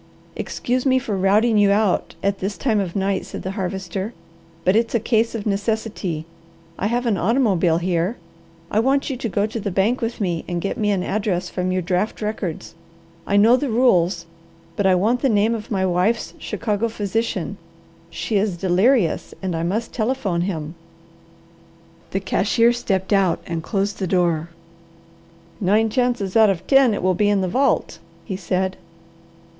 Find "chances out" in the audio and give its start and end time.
25.91-26.49